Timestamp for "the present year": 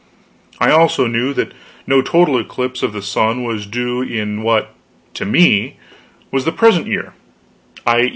6.45-7.13